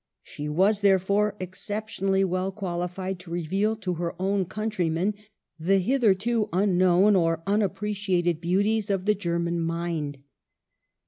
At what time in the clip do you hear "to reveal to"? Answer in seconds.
3.19-3.93